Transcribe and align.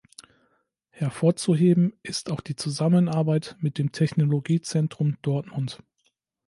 Hervorzuheben 0.89 1.93
ist 2.01 2.31
auch 2.31 2.41
die 2.41 2.55
Zusammenarbeit 2.55 3.55
mit 3.59 3.77
dem 3.77 3.91
Technologiezentrum 3.91 5.17
Dortmund. 5.21 5.83